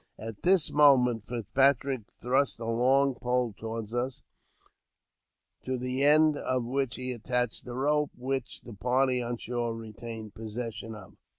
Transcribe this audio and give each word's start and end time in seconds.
At 0.17 0.41
this 0.41 0.71
moment 0.71 1.27
Fitzpatrick 1.27 2.11
thrust 2.19 2.57
a 2.59 2.65
long 2.65 3.13
pole 3.13 3.53
toward 3.55 3.93
us, 3.93 4.23
to 5.63 5.77
the 5.77 6.03
end 6.03 6.37
of 6.37 6.63
which 6.65 6.95
he 6.95 7.11
attached 7.11 7.67
a 7.67 7.75
rope 7.75 8.09
which 8.17 8.61
the 8.61 8.73
party 8.73 9.21
on 9.21 9.37
shore 9.37 9.75
retained 9.75 10.33
possession 10.33 10.95
of. 10.95 11.17